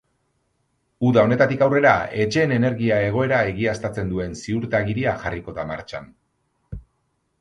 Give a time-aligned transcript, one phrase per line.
[1.09, 1.91] Uda honetatik aurrera,
[2.23, 6.11] etxeen energia egoera egiaztatzen duen ziurtagiria jarriko da martxan.